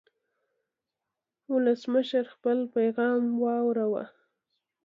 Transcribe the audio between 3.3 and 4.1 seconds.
واوراوه.